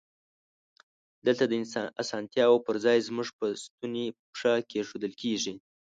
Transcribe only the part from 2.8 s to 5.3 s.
ځای زمونږ په ستونی پښه کېښودل